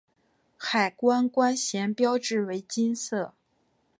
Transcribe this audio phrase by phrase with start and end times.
[0.57, 3.35] 海关关衔标志为金色。